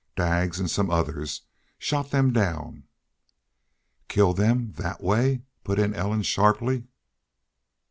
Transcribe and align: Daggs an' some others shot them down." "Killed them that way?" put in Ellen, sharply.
Daggs 0.15 0.59
an' 0.59 0.67
some 0.67 0.89
others 0.89 1.43
shot 1.77 2.09
them 2.09 2.33
down." 2.33 2.85
"Killed 4.07 4.37
them 4.37 4.71
that 4.77 5.03
way?" 5.03 5.43
put 5.63 5.77
in 5.77 5.93
Ellen, 5.93 6.23
sharply. 6.23 6.85